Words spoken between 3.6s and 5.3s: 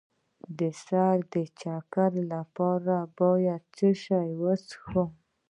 څه شی وڅښم؟